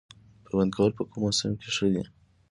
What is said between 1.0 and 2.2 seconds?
کوم موسم کې ښه دي؟